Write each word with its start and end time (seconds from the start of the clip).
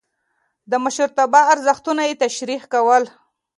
د 0.71 0.73
مشرتابه 0.83 1.41
ارزښتونه 1.53 2.01
يې 2.09 2.13
تشريح 2.23 2.61
کول. 2.73 3.03